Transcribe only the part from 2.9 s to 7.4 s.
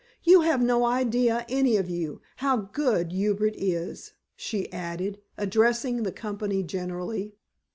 Hubert is," she added, addressing the company generally.